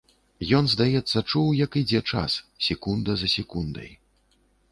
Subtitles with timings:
[0.59, 3.89] Ён, здаецца, чуў, як ідзе час, секунда за секундай.